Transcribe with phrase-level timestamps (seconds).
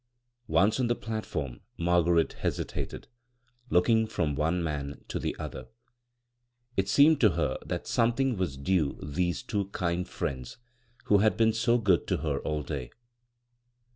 [0.47, 3.07] Once on the platform Margaret hesitated,
[3.69, 5.65] looking hom one man to the other.
[5.65, 9.65] It b, Google I CROSS CURRENTS seemed to ber that something' was due these two
[9.65, 10.57] kind friends
[11.05, 12.89] who had been so good to her all day.